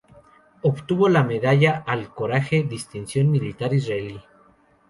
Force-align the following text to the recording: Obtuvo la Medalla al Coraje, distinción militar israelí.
Obtuvo 0.63 1.09
la 1.09 1.21
Medalla 1.23 1.83
al 1.85 2.11
Coraje, 2.11 2.63
distinción 2.63 3.29
militar 3.29 3.71
israelí. 3.71 4.19